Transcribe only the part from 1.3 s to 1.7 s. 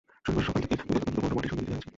মাটি সরিয়ে নিতে